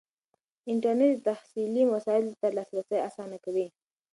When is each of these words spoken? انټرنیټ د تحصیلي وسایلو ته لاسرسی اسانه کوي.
انټرنیټ 0.71 1.15
د 1.19 1.23
تحصیلي 1.27 1.83
وسایلو 1.93 2.33
ته 2.41 2.47
لاسرسی 2.57 2.97
اسانه 3.07 3.37
کوي. 3.45 3.67